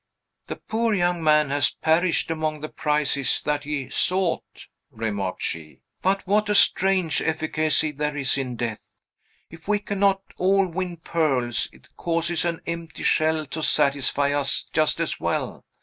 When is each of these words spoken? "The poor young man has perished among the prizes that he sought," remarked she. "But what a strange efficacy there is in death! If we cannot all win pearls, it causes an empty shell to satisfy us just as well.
"The 0.47 0.55
poor 0.55 0.95
young 0.95 1.23
man 1.23 1.51
has 1.51 1.75
perished 1.75 2.31
among 2.31 2.61
the 2.61 2.69
prizes 2.69 3.39
that 3.43 3.65
he 3.65 3.87
sought," 3.91 4.65
remarked 4.89 5.43
she. 5.43 5.81
"But 6.01 6.25
what 6.25 6.49
a 6.49 6.55
strange 6.55 7.21
efficacy 7.21 7.91
there 7.91 8.17
is 8.17 8.35
in 8.35 8.55
death! 8.55 8.99
If 9.51 9.67
we 9.67 9.77
cannot 9.77 10.23
all 10.39 10.65
win 10.65 10.97
pearls, 10.97 11.69
it 11.71 11.95
causes 11.97 12.45
an 12.45 12.61
empty 12.65 13.03
shell 13.03 13.45
to 13.45 13.61
satisfy 13.61 14.31
us 14.31 14.65
just 14.73 14.99
as 14.99 15.19
well. 15.19 15.65